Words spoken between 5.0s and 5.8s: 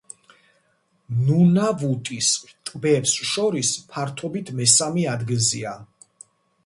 ადგილზეა.